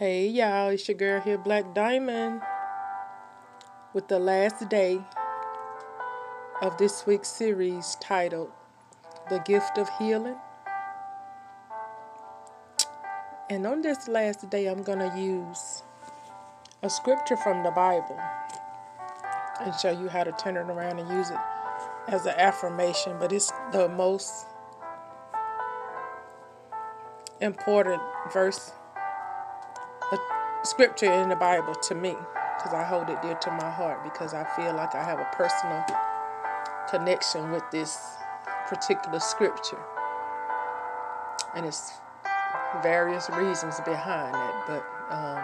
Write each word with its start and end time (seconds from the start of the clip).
Hey 0.00 0.28
y'all, 0.28 0.70
it's 0.70 0.88
your 0.88 0.96
girl 0.96 1.20
here, 1.20 1.36
Black 1.36 1.74
Diamond, 1.74 2.40
with 3.92 4.08
the 4.08 4.18
last 4.18 4.66
day 4.70 4.98
of 6.62 6.78
this 6.78 7.04
week's 7.06 7.28
series 7.28 7.98
titled 8.00 8.50
The 9.28 9.40
Gift 9.40 9.76
of 9.76 9.90
Healing. 9.98 10.36
And 13.50 13.66
on 13.66 13.82
this 13.82 14.08
last 14.08 14.48
day, 14.48 14.68
I'm 14.68 14.82
going 14.82 15.00
to 15.00 15.18
use 15.18 15.82
a 16.82 16.88
scripture 16.88 17.36
from 17.36 17.62
the 17.62 17.70
Bible 17.70 18.18
and 19.60 19.74
show 19.74 19.90
you 19.90 20.08
how 20.08 20.24
to 20.24 20.32
turn 20.32 20.56
it 20.56 20.60
around 20.60 20.98
and 20.98 21.10
use 21.10 21.28
it 21.28 21.36
as 22.08 22.24
an 22.24 22.36
affirmation. 22.38 23.18
But 23.20 23.34
it's 23.34 23.52
the 23.70 23.86
most 23.90 24.46
important 27.42 28.00
verse 28.32 28.72
scripture 30.62 31.12
in 31.12 31.28
the 31.28 31.36
Bible 31.36 31.74
to 31.74 31.94
me 31.94 32.16
because 32.56 32.74
I 32.74 32.84
hold 32.84 33.08
it 33.08 33.22
dear 33.22 33.34
to 33.34 33.50
my 33.52 33.70
heart 33.70 34.04
because 34.04 34.34
I 34.34 34.44
feel 34.56 34.74
like 34.74 34.94
I 34.94 35.02
have 35.02 35.18
a 35.18 35.28
personal 35.32 35.84
connection 36.90 37.50
with 37.50 37.62
this 37.70 37.98
particular 38.68 39.20
scripture. 39.20 39.78
And 41.54 41.64
it's 41.64 41.92
various 42.82 43.30
reasons 43.30 43.80
behind 43.80 44.34
it, 44.34 44.54
but 44.66 44.84
um, 45.10 45.42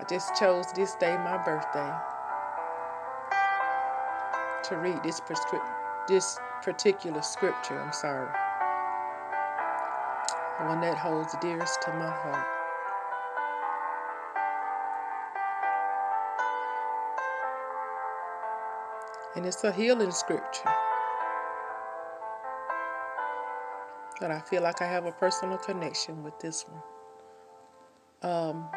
I 0.00 0.04
just 0.08 0.34
chose 0.36 0.64
this 0.74 0.94
day, 0.96 1.16
my 1.18 1.36
birthday, 1.44 1.92
to 4.68 4.76
read 4.76 5.02
this, 5.02 5.20
prescri- 5.20 5.68
this 6.08 6.38
particular 6.62 7.22
scripture. 7.22 7.80
I'm 7.80 7.92
sorry. 7.92 8.28
One 10.66 10.80
that 10.80 10.96
holds 10.96 11.36
dearest 11.40 11.82
to 11.82 11.92
my 11.92 12.10
heart. 12.10 12.53
And 19.36 19.44
it's 19.44 19.64
a 19.64 19.72
healing 19.72 20.12
scripture. 20.12 20.70
That 24.20 24.30
I 24.30 24.40
feel 24.40 24.62
like 24.62 24.80
I 24.80 24.86
have 24.86 25.06
a 25.06 25.12
personal 25.12 25.58
connection 25.58 26.22
with 26.22 26.38
this 26.38 26.64
one. 26.68 26.82
Um, 28.22 28.68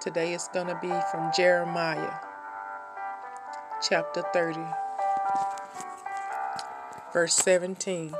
today 0.00 0.34
it's 0.34 0.46
going 0.48 0.68
to 0.68 0.78
be 0.80 0.92
from 1.10 1.32
Jeremiah 1.36 2.14
chapter 3.82 4.22
30, 4.32 4.60
verse 7.12 7.34
17. 7.34 8.14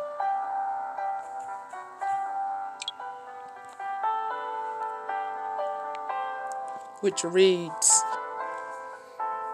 Which 7.00 7.22
reads, 7.22 8.02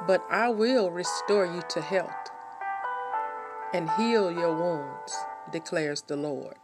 but 0.07 0.25
I 0.31 0.51
will 0.51 0.91
restore 0.91 1.47
you 1.47 1.63
to 1.71 1.81
health 1.81 2.11
and 3.73 3.89
heal 3.91 4.31
your 4.31 4.55
wounds, 4.55 5.17
declares 5.51 6.03
the 6.03 6.17
Lord. 6.17 6.57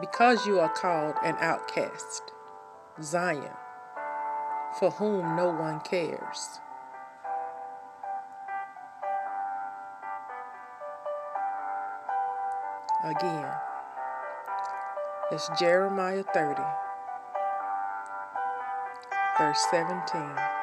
Because 0.00 0.46
you 0.46 0.58
are 0.58 0.72
called 0.72 1.14
an 1.22 1.36
outcast, 1.38 2.22
Zion, 3.02 3.52
for 4.78 4.90
whom 4.90 5.36
no 5.36 5.50
one 5.50 5.80
cares. 5.80 6.60
Again, 13.04 13.52
it's 15.30 15.50
Jeremiah 15.58 16.24
30, 16.34 16.62
verse 19.38 19.64
17 19.70 20.59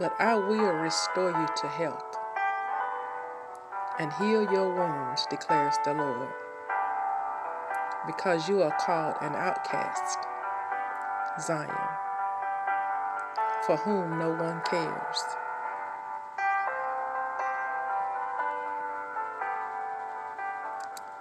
but 0.00 0.14
I 0.18 0.34
will 0.34 0.72
restore 0.72 1.28
you 1.28 1.46
to 1.58 1.68
health 1.68 2.16
and 3.98 4.10
heal 4.14 4.50
your 4.50 4.74
wounds, 4.74 5.26
declares 5.28 5.74
the 5.84 5.92
Lord, 5.92 6.30
because 8.06 8.48
you 8.48 8.62
are 8.62 8.74
called 8.80 9.16
an 9.20 9.34
outcast, 9.34 10.18
Zion, 11.38 11.68
for 13.66 13.76
whom 13.76 14.18
no 14.18 14.30
one 14.30 14.62
cares. 14.62 15.18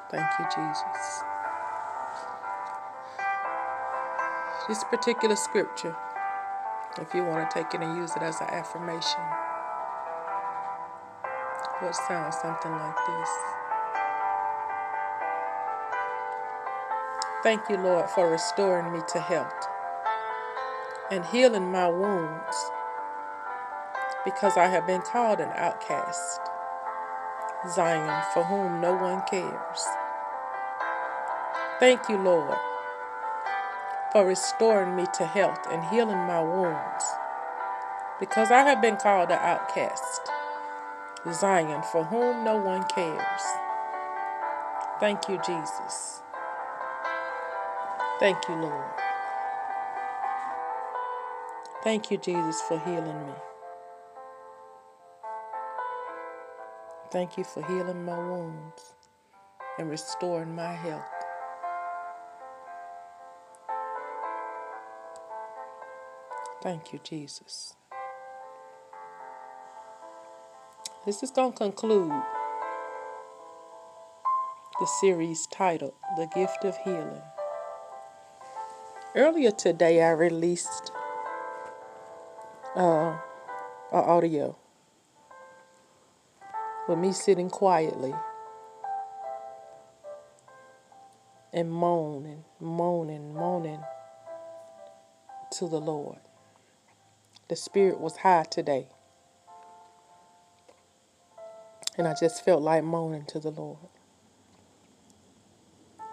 Thank 0.10 0.40
you, 0.40 0.46
Jesus. 0.46 1.24
This 4.70 4.86
particular 4.86 5.36
scripture 5.36 5.98
if 7.02 7.14
you 7.14 7.24
want 7.24 7.50
to 7.50 7.54
take 7.54 7.74
it 7.74 7.82
and 7.82 7.98
use 7.98 8.16
it 8.16 8.22
as 8.22 8.40
an 8.42 8.48
affirmation. 8.48 9.22
It 11.82 11.96
sounds 11.96 12.36
something 12.42 12.72
like 12.72 12.96
this. 13.08 13.30
Thank 17.42 17.70
you, 17.70 17.78
Lord, 17.78 18.10
for 18.10 18.30
restoring 18.30 18.92
me 18.92 19.00
to 19.14 19.20
health 19.20 19.68
and 21.10 21.26
healing 21.26 21.72
my 21.72 21.88
wounds 21.88 22.56
because 24.26 24.58
I 24.58 24.68
have 24.68 24.86
been 24.86 25.02
called 25.02 25.40
an 25.40 25.52
outcast, 25.56 26.42
Zion, 27.70 28.24
for 28.34 28.44
whom 28.44 28.82
no 28.82 28.94
one 28.94 29.24
cares. 29.30 29.86
Thank 31.80 32.10
you, 32.10 32.18
Lord, 32.18 32.58
for 34.12 34.26
restoring 34.26 34.96
me 34.96 35.06
to 35.16 35.26
health 35.26 35.60
and 35.70 35.84
healing 35.86 36.18
my 36.18 36.42
wounds. 36.42 37.06
Because 38.20 38.52
I 38.52 38.64
have 38.64 38.82
been 38.82 38.98
called 38.98 39.32
an 39.32 39.40
outcast, 39.40 40.22
Zion, 41.34 41.84
for 41.92 42.04
whom 42.04 42.44
no 42.44 42.58
one 42.58 42.84
cares. 42.84 43.42
Thank 45.00 45.30
you, 45.30 45.40
Jesus. 45.46 46.22
Thank 48.20 48.38
you, 48.50 48.56
Lord. 48.56 48.92
Thank 51.84 52.12
you, 52.12 52.18
Jesus, 52.18 52.62
for 52.62 52.78
healing 52.80 53.26
me. 53.28 53.34
Thank 57.12 57.38
you 57.38 57.44
for 57.44 57.66
healing 57.66 58.04
my 58.04 58.20
wounds 58.20 58.94
and 59.80 59.90
restoring 59.90 60.56
my 60.56 60.74
health. 60.74 61.19
Thank 66.62 66.92
you, 66.92 67.00
Jesus. 67.02 67.76
This 71.06 71.24
is 71.24 71.32
going 71.32 71.54
to 71.54 71.58
conclude 71.58 72.12
the 74.80 74.86
series 75.00 75.48
titled 75.48 75.94
The 76.18 76.28
Gift 76.36 76.66
of 76.66 76.76
Healing. 76.84 77.22
Earlier 79.16 79.52
today, 79.52 80.04
I 80.04 80.12
released 80.12 80.92
uh, 82.76 83.12
an 83.12 83.20
audio 83.92 84.58
with 86.90 87.00
me 87.00 87.14
sitting 87.14 87.50
quietly 87.50 88.14
and 91.54 91.72
moaning, 91.72 92.44
moaning, 92.60 93.34
moaning 93.34 93.82
to 95.52 95.70
the 95.70 95.80
Lord. 95.80 96.20
The 97.50 97.56
spirit 97.56 98.00
was 98.00 98.18
high 98.18 98.46
today. 98.50 98.88
And 101.98 102.08
I 102.08 102.14
just 102.14 102.46
felt 102.46 102.62
like 102.62 102.84
moaning 102.84 103.26
to 103.26 103.40
the 103.40 103.50
Lord. 103.50 103.80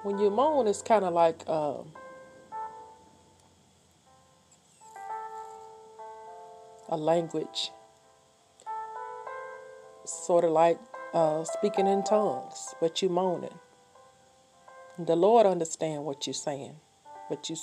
When 0.02 0.18
you 0.18 0.30
moan, 0.30 0.66
it's 0.66 0.80
kind 0.80 1.04
of 1.04 1.12
like 1.12 1.46
um, 1.46 1.92
a 6.88 6.96
language, 6.96 7.70
sort 10.06 10.44
of 10.44 10.52
like 10.52 10.78
uh, 11.12 11.44
speaking 11.44 11.86
in 11.86 12.02
tongues, 12.02 12.74
but 12.80 13.02
you 13.02 13.10
moaning. 13.10 13.58
The 14.98 15.16
Lord 15.16 15.44
understand 15.44 16.04
what 16.04 16.26
you're 16.26 16.34
saying, 16.34 16.76
but 17.28 17.50
you 17.50 17.56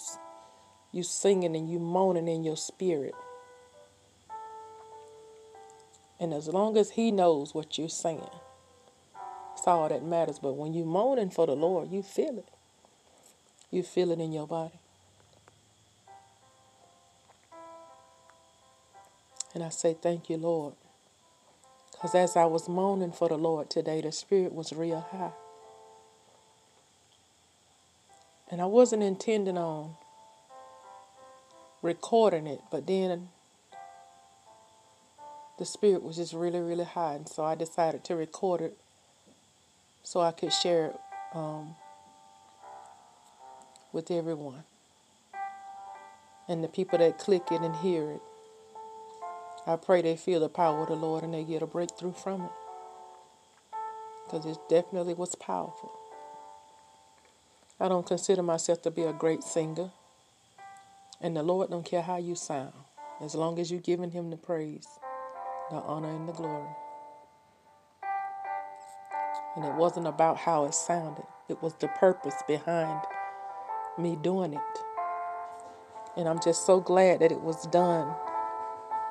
you 0.91 1.01
singing 1.01 1.55
and 1.55 1.67
you 1.67 1.79
moaning 1.79 2.27
in 2.27 2.43
your 2.43 2.57
spirit. 2.57 3.15
And 6.23 6.33
as 6.33 6.47
long 6.47 6.77
as 6.77 6.91
He 6.91 7.11
knows 7.11 7.53
what 7.53 7.77
you're 7.77 7.89
saying, 7.89 8.29
it's 9.57 9.67
all 9.67 9.89
that 9.89 10.05
matters. 10.05 10.39
But 10.39 10.53
when 10.53 10.73
you're 10.73 10.85
moaning 10.85 11.29
for 11.29 11.45
the 11.45 11.53
Lord, 11.53 11.91
you 11.91 12.01
feel 12.01 12.37
it. 12.37 12.47
You 13.69 13.83
feel 13.83 14.09
it 14.09 14.21
in 14.21 14.31
your 14.31 14.47
body. 14.47 14.79
And 19.53 19.65
I 19.65 19.67
say, 19.67 19.97
Thank 20.01 20.29
you, 20.29 20.37
Lord. 20.37 20.75
Because 21.91 22.15
as 22.15 22.37
I 22.37 22.45
was 22.45 22.69
moaning 22.69 23.11
for 23.11 23.27
the 23.27 23.37
Lord 23.37 23.69
today, 23.69 23.99
the 23.99 24.13
Spirit 24.13 24.53
was 24.53 24.71
real 24.71 25.01
high. 25.01 25.33
And 28.49 28.61
I 28.61 28.65
wasn't 28.65 29.03
intending 29.03 29.57
on 29.57 29.95
recording 31.81 32.47
it, 32.47 32.61
but 32.71 32.87
then 32.87 33.27
the 35.57 35.65
spirit 35.65 36.03
was 36.03 36.17
just 36.17 36.33
really, 36.33 36.59
really 36.59 36.83
high, 36.83 37.13
and 37.13 37.27
so 37.29 37.43
I 37.43 37.55
decided 37.55 38.03
to 38.05 38.15
record 38.15 38.61
it 38.61 38.77
so 40.03 40.19
I 40.19 40.31
could 40.31 40.51
share 40.51 40.87
it 40.87 40.99
um, 41.33 41.75
with 43.91 44.11
everyone. 44.11 44.63
And 46.47 46.63
the 46.63 46.67
people 46.67 46.99
that 46.99 47.17
click 47.19 47.43
it 47.51 47.61
and 47.61 47.75
hear 47.77 48.11
it, 48.11 48.21
I 49.65 49.77
pray 49.77 50.01
they 50.01 50.17
feel 50.17 50.41
the 50.41 50.49
power 50.49 50.81
of 50.81 50.89
the 50.89 50.95
Lord 50.95 51.23
and 51.23 51.33
they 51.33 51.45
get 51.45 51.61
a 51.61 51.65
breakthrough 51.67 52.11
from 52.11 52.41
it. 52.43 52.51
Because 54.25 54.45
it 54.45 54.57
definitely 54.69 55.13
was 55.13 55.35
powerful. 55.35 55.91
I 57.79 57.87
don't 57.87 58.05
consider 58.05 58.43
myself 58.43 58.81
to 58.81 58.91
be 58.91 59.03
a 59.03 59.13
great 59.13 59.43
singer. 59.43 59.91
And 61.21 61.37
the 61.37 61.43
Lord 61.43 61.69
don't 61.69 61.85
care 61.85 62.01
how 62.01 62.17
you 62.17 62.35
sound, 62.35 62.73
as 63.21 63.35
long 63.35 63.57
as 63.57 63.71
you're 63.71 63.79
giving 63.79 64.11
him 64.11 64.29
the 64.29 64.35
praise, 64.35 64.87
the 65.73 65.81
honor, 65.81 66.09
and 66.09 66.27
the 66.27 66.33
glory. 66.33 66.69
And 69.55 69.65
it 69.65 69.73
wasn't 69.73 70.07
about 70.07 70.37
how 70.37 70.65
it 70.65 70.73
sounded. 70.73 71.25
It 71.49 71.61
was 71.61 71.73
the 71.75 71.87
purpose 71.87 72.35
behind 72.47 73.01
me 73.97 74.15
doing 74.15 74.53
it. 74.53 74.79
And 76.15 76.27
I'm 76.27 76.39
just 76.39 76.65
so 76.65 76.79
glad 76.79 77.19
that 77.19 77.31
it 77.31 77.41
was 77.41 77.65
done 77.67 78.13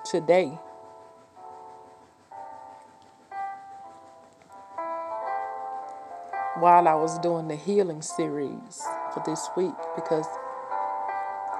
today. 0.04 0.58
While 6.58 6.86
I 6.86 6.94
was 6.94 7.18
doing 7.18 7.48
the 7.48 7.56
healing 7.56 8.02
series 8.02 8.82
for 9.12 9.22
this 9.26 9.48
week, 9.56 9.74
because 9.96 10.26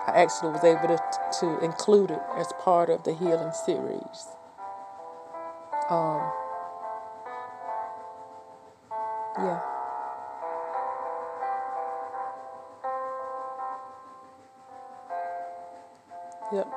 I 0.07 0.13
actually 0.23 0.53
was 0.53 0.65
able 0.65 0.89
to, 0.89 1.01
to 1.41 1.65
include 1.65 2.11
it 2.11 2.21
as 2.37 2.53
part 2.61 2.91
of 2.91 3.05
the 3.05 3.15
healing 3.15 3.53
series. 3.65 4.27
Um, 5.91 6.33
yeah. 9.39 9.61
Yep. 16.53 16.73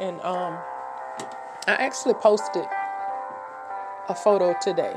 And 0.00 0.20
um, 0.22 0.58
I 1.66 1.74
actually 1.78 2.14
posted 2.14 2.64
a 4.08 4.14
photo 4.14 4.54
today 4.60 4.96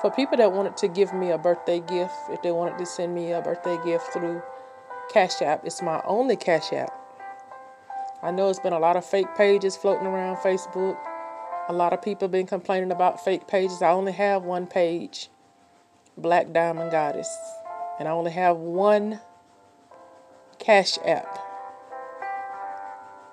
for 0.00 0.10
people 0.10 0.36
that 0.38 0.52
wanted 0.52 0.76
to 0.78 0.88
give 0.88 1.12
me 1.12 1.30
a 1.30 1.38
birthday 1.38 1.80
gift. 1.80 2.14
If 2.30 2.42
they 2.42 2.52
wanted 2.52 2.78
to 2.78 2.86
send 2.86 3.14
me 3.14 3.32
a 3.32 3.40
birthday 3.40 3.78
gift 3.84 4.12
through 4.12 4.42
Cash 5.12 5.42
App, 5.42 5.64
it's 5.64 5.82
my 5.82 6.00
only 6.04 6.36
Cash 6.36 6.72
App. 6.72 7.05
I 8.22 8.30
know 8.30 8.48
it's 8.48 8.60
been 8.60 8.72
a 8.72 8.78
lot 8.78 8.96
of 8.96 9.04
fake 9.04 9.34
pages 9.36 9.76
floating 9.76 10.06
around 10.06 10.36
Facebook. 10.38 10.96
A 11.68 11.72
lot 11.72 11.92
of 11.92 12.02
people 12.02 12.26
have 12.26 12.32
been 12.32 12.46
complaining 12.46 12.90
about 12.90 13.24
fake 13.24 13.46
pages. 13.46 13.82
I 13.82 13.90
only 13.90 14.12
have 14.12 14.42
one 14.42 14.66
page, 14.66 15.28
Black 16.16 16.52
Diamond 16.52 16.90
Goddess, 16.90 17.34
and 17.98 18.08
I 18.08 18.12
only 18.12 18.32
have 18.32 18.56
one 18.56 19.20
Cash 20.58 20.98
App 21.04 21.46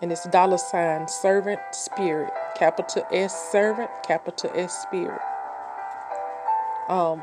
and 0.03 0.11
it's 0.11 0.27
dollar 0.27 0.57
sign 0.57 1.07
servant 1.07 1.61
spirit, 1.71 2.33
capital 2.57 3.07
S 3.09 3.49
servant, 3.53 3.89
capital 4.05 4.51
S 4.53 4.81
spirit. 4.81 5.21
Um, 6.89 7.21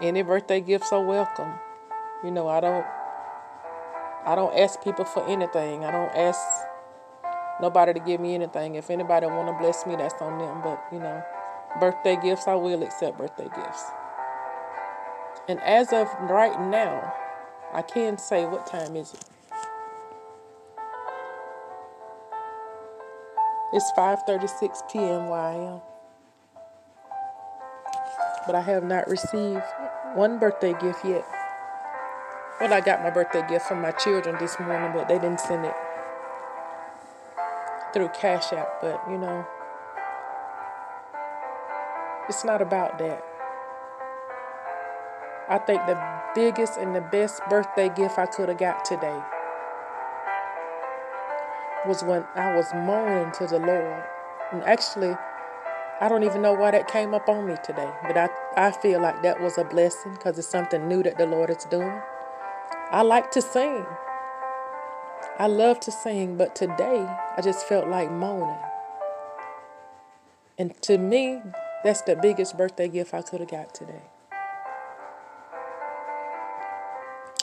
any 0.00 0.22
birthday 0.22 0.60
gifts 0.60 0.92
are 0.92 1.00
welcome. 1.00 1.52
You 2.24 2.32
know, 2.32 2.48
I 2.48 2.58
don't, 2.58 2.84
I 4.26 4.34
don't 4.34 4.56
ask 4.56 4.82
people 4.82 5.04
for 5.04 5.26
anything. 5.28 5.84
I 5.84 5.90
don't 5.90 6.14
ask 6.16 6.40
nobody 7.60 7.92
to 7.92 8.00
give 8.00 8.20
me 8.20 8.34
anything. 8.34 8.74
If 8.74 8.90
anybody 8.90 9.26
want 9.26 9.48
to 9.48 9.58
bless 9.62 9.86
me, 9.86 9.96
that's 9.96 10.20
on 10.20 10.38
them. 10.38 10.62
But 10.62 10.82
you 10.90 10.98
know, 10.98 11.22
birthday 11.78 12.16
gifts, 12.22 12.48
I 12.48 12.54
will 12.54 12.82
accept 12.82 13.18
birthday 13.18 13.48
gifts. 13.54 13.84
And 15.46 15.60
as 15.60 15.92
of 15.92 16.08
right 16.22 16.58
now, 16.70 17.12
I 17.74 17.82
can 17.82 18.16
say 18.16 18.46
what 18.46 18.66
time 18.66 18.96
is 18.96 19.12
it? 19.12 19.24
It's 23.74 23.90
5:36 23.98 24.90
p.m. 24.90 25.28
where 25.28 25.40
I 25.40 25.54
am. 25.54 25.80
But 28.46 28.54
I 28.54 28.60
have 28.62 28.84
not 28.84 29.08
received 29.08 29.64
one 30.14 30.38
birthday 30.38 30.74
gift 30.80 31.04
yet. 31.04 31.26
Well, 32.60 32.72
I 32.72 32.80
got 32.80 33.02
my 33.02 33.10
birthday 33.10 33.44
gift 33.48 33.66
from 33.66 33.82
my 33.82 33.90
children 33.90 34.36
this 34.38 34.60
morning, 34.60 34.92
but 34.94 35.08
they 35.08 35.18
didn't 35.18 35.40
send 35.40 35.64
it 35.64 35.74
through 37.92 38.10
Cash 38.10 38.52
App, 38.52 38.80
but 38.80 39.02
you 39.10 39.18
know, 39.18 39.44
it's 42.28 42.44
not 42.44 42.62
about 42.62 42.96
that. 42.98 43.24
I 45.48 45.58
think 45.58 45.84
the 45.86 45.98
biggest 46.36 46.78
and 46.78 46.94
the 46.94 47.00
best 47.00 47.42
birthday 47.50 47.88
gift 47.88 48.18
I 48.18 48.26
could 48.26 48.48
have 48.48 48.58
got 48.58 48.84
today 48.84 49.20
was 51.88 52.04
when 52.04 52.24
I 52.36 52.54
was 52.54 52.72
moaning 52.72 53.32
to 53.32 53.48
the 53.48 53.58
Lord. 53.58 54.04
And 54.52 54.62
actually, 54.62 55.16
I 56.00 56.08
don't 56.08 56.22
even 56.22 56.40
know 56.40 56.52
why 56.52 56.70
that 56.70 56.86
came 56.86 57.14
up 57.14 57.28
on 57.28 57.48
me 57.48 57.56
today, 57.64 57.90
but 58.06 58.16
I, 58.16 58.28
I 58.56 58.70
feel 58.70 59.00
like 59.00 59.22
that 59.22 59.40
was 59.40 59.58
a 59.58 59.64
blessing 59.64 60.12
because 60.12 60.38
it's 60.38 60.46
something 60.46 60.86
new 60.86 61.02
that 61.02 61.18
the 61.18 61.26
Lord 61.26 61.50
is 61.50 61.64
doing. 61.64 62.00
I 62.90 63.02
like 63.02 63.30
to 63.32 63.42
sing. 63.42 63.84
I 65.38 65.46
love 65.46 65.80
to 65.80 65.90
sing, 65.90 66.36
but 66.36 66.54
today 66.54 67.06
I 67.36 67.40
just 67.42 67.66
felt 67.66 67.88
like 67.88 68.10
moaning. 68.10 68.58
And 70.58 70.80
to 70.82 70.98
me, 70.98 71.40
that's 71.82 72.02
the 72.02 72.14
biggest 72.14 72.56
birthday 72.56 72.88
gift 72.88 73.14
I 73.14 73.22
could 73.22 73.40
have 73.40 73.50
got 73.50 73.74
today. 73.74 74.02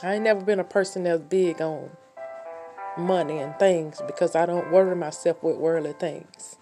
I 0.03 0.15
ain't 0.15 0.23
never 0.23 0.41
been 0.41 0.59
a 0.59 0.63
person 0.63 1.03
that's 1.03 1.21
big 1.21 1.61
on 1.61 1.91
money 2.97 3.39
and 3.39 3.57
things 3.59 4.01
because 4.07 4.35
I 4.35 4.45
don't 4.45 4.71
worry 4.71 4.95
myself 4.95 5.43
with 5.43 5.57
worldly 5.57 5.93
things. 5.93 6.57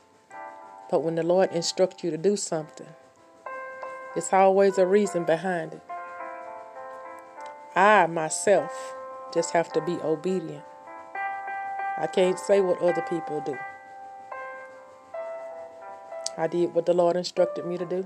But 0.90 1.04
when 1.04 1.16
the 1.16 1.24
Lord 1.24 1.52
instructs 1.52 2.04
you 2.04 2.12
to 2.12 2.18
do 2.18 2.36
something, 2.36 2.88
it's 4.16 4.34
always 4.34 4.78
a 4.78 4.86
reason 4.86 5.24
behind 5.24 5.74
it. 5.74 5.82
I 7.80 8.08
myself 8.08 8.94
just 9.34 9.52
have 9.52 9.72
to 9.72 9.80
be 9.80 9.94
obedient. 10.04 10.66
I 11.98 12.08
can't 12.08 12.38
say 12.38 12.60
what 12.60 12.82
other 12.82 13.02
people 13.04 13.40
do. 13.40 13.56
I 16.38 16.48
did 16.48 16.76
what 16.76 16.86
the 16.86 16.94
Lord 16.94 17.16
instructed 17.16 17.66
me 17.66 17.78
to 17.78 17.86
do. 17.86 18.06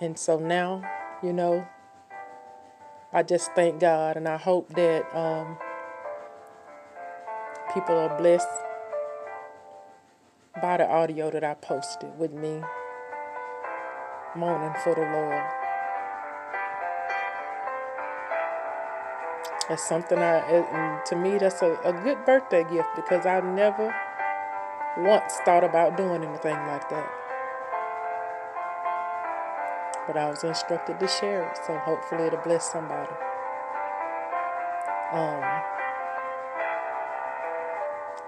And 0.00 0.18
so 0.18 0.40
now, 0.40 0.82
you 1.22 1.32
know, 1.32 1.68
I 3.12 3.22
just 3.22 3.52
thank 3.52 3.78
God 3.78 4.16
and 4.16 4.26
I 4.26 4.38
hope 4.38 4.74
that 4.74 5.04
um, 5.16 5.56
people 7.72 7.96
are 7.96 8.18
blessed 8.18 8.48
by 10.60 10.78
the 10.78 10.88
audio 10.90 11.30
that 11.30 11.44
I 11.44 11.54
posted 11.54 12.18
with 12.18 12.32
me 12.32 12.60
moaning 14.34 14.74
for 14.82 14.96
the 14.96 15.02
Lord. 15.02 15.63
That's 19.68 19.86
something 19.88 20.18
I, 20.18 21.00
to 21.06 21.16
me, 21.16 21.38
that's 21.38 21.62
a, 21.62 21.78
a 21.84 21.92
good 21.92 22.24
birthday 22.24 22.64
gift 22.64 22.88
because 22.96 23.24
I 23.24 23.40
never 23.40 23.94
once 24.98 25.34
thought 25.44 25.64
about 25.64 25.96
doing 25.96 26.22
anything 26.22 26.56
like 26.66 26.88
that 26.90 27.10
but 30.06 30.16
I 30.16 30.28
was 30.28 30.44
instructed 30.44 31.00
to 31.00 31.08
share 31.08 31.48
it, 31.48 31.58
so 31.66 31.76
hopefully 31.78 32.24
it'll 32.24 32.40
bless 32.40 32.70
somebody. 32.70 33.12
Um, 35.12 35.42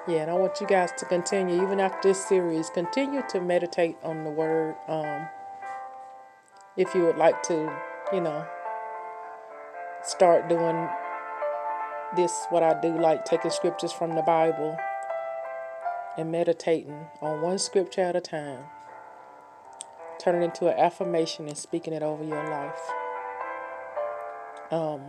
yeah, 0.09 0.23
and 0.23 0.31
I 0.31 0.35
want 0.35 0.61
you 0.61 0.67
guys 0.67 0.93
to 0.99 1.05
continue, 1.05 1.63
even 1.63 1.81
after 1.81 2.09
this 2.09 2.25
series, 2.25 2.71
continue 2.71 3.23
to 3.29 3.41
meditate 3.41 3.97
on 4.03 4.25
the 4.25 4.31
Word. 4.31 4.77
Um, 4.89 5.29
if 6.77 6.95
you 6.95 7.03
would 7.05 7.17
like 7.17 7.43
to, 7.45 7.73
you 8.13 8.21
know, 8.21 8.47
start 10.03 10.49
doing 10.49 10.89
this, 12.15 12.47
what 12.51 12.63
I 12.63 12.81
do, 12.81 12.99
like 12.99 13.25
taking 13.25 13.51
scriptures 13.51 13.93
from 13.93 14.15
the 14.15 14.23
Bible 14.23 14.77
and 16.17 16.31
meditating 16.31 17.07
on 17.21 17.43
one 17.43 17.59
scripture 17.59 18.03
at 18.03 18.17
a 18.17 18.21
time 18.21 18.65
turn 20.27 20.43
it 20.43 20.45
into 20.45 20.67
an 20.67 20.79
affirmation 20.79 21.47
and 21.47 21.57
speaking 21.57 21.93
it 21.93 22.03
over 22.03 22.25
your 22.25 22.51
life. 22.51 22.91
Um, 24.73 25.01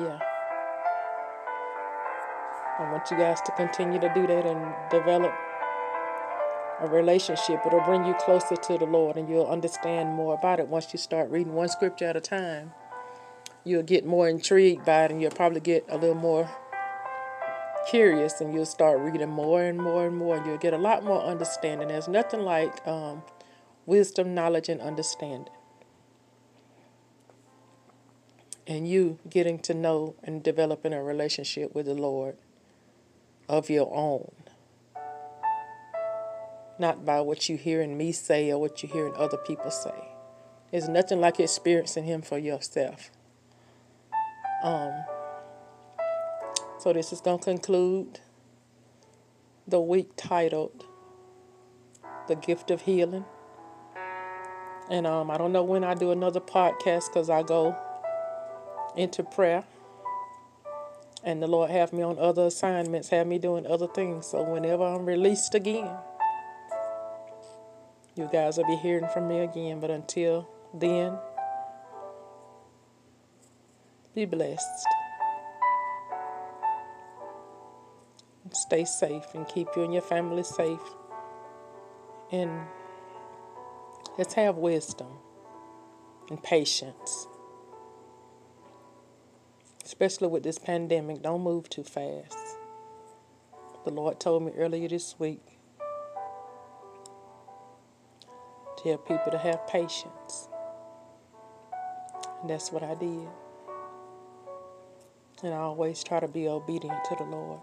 yeah. 0.00 0.18
I 2.80 2.90
want 2.90 3.08
you 3.12 3.16
guys 3.16 3.40
to 3.42 3.52
continue 3.52 4.00
to 4.00 4.10
do 4.12 4.26
that 4.26 4.44
and 4.44 4.74
develop 4.90 5.32
a 6.80 6.88
relationship. 6.88 7.60
It'll 7.64 7.80
bring 7.82 8.04
you 8.04 8.14
closer 8.14 8.56
to 8.56 8.78
the 8.78 8.86
Lord 8.86 9.16
and 9.16 9.28
you'll 9.28 9.46
understand 9.46 10.12
more 10.14 10.34
about 10.34 10.58
it 10.58 10.66
once 10.66 10.92
you 10.92 10.98
start 10.98 11.30
reading 11.30 11.52
one 11.52 11.68
scripture 11.68 12.06
at 12.06 12.16
a 12.16 12.20
time. 12.20 12.72
You'll 13.64 13.82
get 13.82 14.04
more 14.04 14.28
intrigued 14.28 14.84
by 14.84 15.04
it 15.04 15.10
and 15.10 15.22
you'll 15.22 15.30
probably 15.30 15.60
get 15.60 15.84
a 15.88 15.96
little 15.96 16.14
more 16.14 16.50
curious 17.88 18.40
and 18.40 18.54
you'll 18.54 18.66
start 18.66 18.98
reading 19.00 19.30
more 19.30 19.62
and 19.62 19.78
more 19.78 20.06
and 20.06 20.16
more 20.16 20.36
and 20.36 20.46
you'll 20.46 20.58
get 20.58 20.74
a 20.74 20.78
lot 20.78 21.04
more 21.04 21.22
understanding. 21.22 21.88
There's 21.88 22.08
nothing 22.08 22.40
like 22.40 22.86
um, 22.86 23.22
wisdom, 23.86 24.34
knowledge, 24.34 24.68
and 24.68 24.80
understanding. 24.80 25.52
And 28.66 28.88
you 28.88 29.18
getting 29.28 29.58
to 29.60 29.74
know 29.74 30.14
and 30.22 30.42
developing 30.42 30.92
a 30.92 31.02
relationship 31.02 31.74
with 31.74 31.86
the 31.86 31.94
Lord 31.94 32.36
of 33.48 33.68
your 33.68 33.94
own 33.94 34.32
not 36.78 37.04
by 37.04 37.20
what 37.20 37.48
you 37.48 37.56
hearing 37.56 37.96
me 37.96 38.12
say 38.12 38.50
or 38.50 38.58
what 38.58 38.82
you 38.82 38.88
hearing 38.88 39.14
other 39.16 39.36
people 39.36 39.70
say. 39.70 40.08
There's 40.70 40.88
nothing 40.88 41.20
like 41.20 41.38
experiencing 41.38 42.04
Him 42.04 42.22
for 42.22 42.38
yourself. 42.38 43.10
Um, 44.64 45.04
so 46.78 46.94
this 46.94 47.12
is 47.12 47.20
going 47.20 47.38
to 47.38 47.44
conclude 47.44 48.20
the 49.68 49.78
week 49.78 50.12
titled 50.16 50.86
"The 52.28 52.34
Gift 52.34 52.70
of 52.70 52.80
Healing." 52.80 53.26
And 54.90 55.06
um, 55.06 55.30
I 55.30 55.36
don't 55.36 55.52
know 55.52 55.62
when 55.62 55.84
I 55.84 55.94
do 55.94 56.12
another 56.12 56.40
podcast 56.40 57.08
because 57.12 57.28
I 57.28 57.42
go 57.42 57.76
into 58.96 59.22
prayer. 59.22 59.64
And 61.22 61.42
the 61.42 61.46
Lord 61.46 61.70
have 61.70 61.92
me 61.92 62.02
on 62.02 62.18
other 62.18 62.46
assignments, 62.46 63.08
have 63.08 63.26
me 63.26 63.38
doing 63.38 63.66
other 63.66 63.86
things. 63.86 64.26
So 64.26 64.42
whenever 64.42 64.84
I'm 64.84 65.06
released 65.06 65.54
again, 65.54 65.90
you 68.14 68.28
guys 68.32 68.56
will 68.56 68.66
be 68.66 68.76
hearing 68.76 69.08
from 69.12 69.28
me 69.28 69.40
again, 69.40 69.80
but 69.80 69.90
until 69.90 70.48
then, 70.72 71.18
be 74.14 74.24
blessed. 74.24 74.86
Stay 78.52 78.84
safe 78.84 79.24
and 79.34 79.48
keep 79.48 79.68
you 79.74 79.82
and 79.82 79.92
your 79.92 80.02
family 80.02 80.44
safe. 80.44 80.80
And 82.30 82.66
let's 84.16 84.34
have 84.34 84.56
wisdom 84.56 85.08
and 86.30 86.40
patience. 86.42 87.26
Especially 89.84 90.28
with 90.28 90.44
this 90.44 90.58
pandemic, 90.58 91.22
don't 91.22 91.42
move 91.42 91.68
too 91.68 91.82
fast. 91.82 92.36
The 93.84 93.90
Lord 93.90 94.20
told 94.20 94.44
me 94.44 94.52
earlier 94.56 94.88
this 94.88 95.18
week 95.18 95.58
to 98.78 98.84
Tell 98.84 98.98
people 98.98 99.32
to 99.32 99.38
have 99.38 99.66
patience. 99.66 100.48
And 102.40 102.50
that's 102.50 102.70
what 102.70 102.82
I 102.82 102.94
did. 102.94 103.28
And 105.44 105.52
I 105.52 105.58
always 105.58 106.02
try 106.02 106.20
to 106.20 106.26
be 106.26 106.48
obedient 106.48 107.04
to 107.04 107.16
the 107.16 107.24
Lord. 107.24 107.60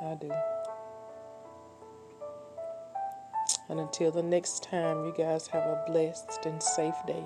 I 0.00 0.14
do. 0.14 0.32
And 3.68 3.80
until 3.80 4.12
the 4.12 4.22
next 4.22 4.62
time, 4.62 5.04
you 5.04 5.12
guys 5.18 5.48
have 5.48 5.64
a 5.64 5.84
blessed 5.88 6.46
and 6.46 6.62
safe 6.62 6.94
day. 7.04 7.24